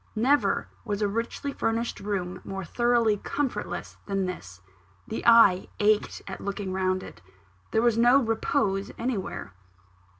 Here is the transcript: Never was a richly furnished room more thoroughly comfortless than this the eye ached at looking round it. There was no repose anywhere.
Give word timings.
Never 0.15 0.67
was 0.83 1.03
a 1.03 1.07
richly 1.07 1.53
furnished 1.53 1.99
room 1.99 2.41
more 2.43 2.65
thoroughly 2.65 3.17
comfortless 3.17 3.97
than 4.07 4.25
this 4.25 4.59
the 5.07 5.23
eye 5.27 5.67
ached 5.79 6.23
at 6.25 6.41
looking 6.41 6.73
round 6.73 7.03
it. 7.03 7.21
There 7.69 7.83
was 7.83 7.99
no 7.99 8.17
repose 8.19 8.89
anywhere. 8.97 9.53